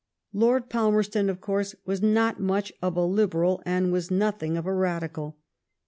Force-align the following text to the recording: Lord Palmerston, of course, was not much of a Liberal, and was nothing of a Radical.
Lord 0.33 0.67
Palmerston, 0.67 1.29
of 1.29 1.41
course, 1.41 1.75
was 1.85 2.01
not 2.01 2.39
much 2.39 2.73
of 2.81 2.97
a 2.97 3.05
Liberal, 3.05 3.61
and 3.67 3.91
was 3.91 4.09
nothing 4.09 4.57
of 4.57 4.65
a 4.65 4.73
Radical. 4.73 5.37